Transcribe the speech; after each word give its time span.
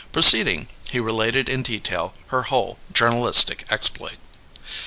Proceeding, 0.11 0.67
he 0.89 0.99
related 0.99 1.47
in 1.47 1.61
detail 1.61 2.15
her 2.29 2.41
whole 2.41 2.79
journalistic 2.91 3.65
exploit. 3.69 4.17